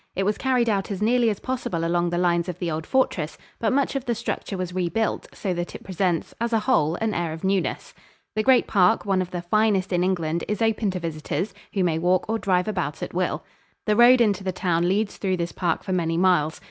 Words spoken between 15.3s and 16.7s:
this park for many miles.